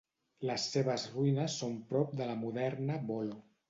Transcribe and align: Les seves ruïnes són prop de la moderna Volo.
Les 0.49 0.65
seves 0.77 1.05
ruïnes 1.13 1.59
són 1.65 1.79
prop 1.95 2.19
de 2.23 2.33
la 2.35 2.43
moderna 2.43 3.03
Volo. 3.17 3.43